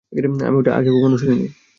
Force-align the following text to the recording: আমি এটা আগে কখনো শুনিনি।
আমি 0.47 0.57
এটা 0.59 0.71
আগে 0.77 0.89
কখনো 0.95 1.17
শুনিনি। 1.17 1.47